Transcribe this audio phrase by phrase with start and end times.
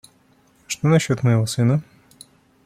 [0.65, 1.83] Что насчет моего сына?